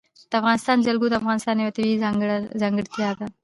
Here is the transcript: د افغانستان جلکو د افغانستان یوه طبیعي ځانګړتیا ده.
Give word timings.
د 0.29 0.31
افغانستان 0.39 0.77
جلکو 0.85 1.05
د 1.09 1.13
افغانستان 1.21 1.55
یوه 1.57 1.75
طبیعي 1.77 1.97
ځانګړتیا 2.61 3.09
ده. 3.19 3.25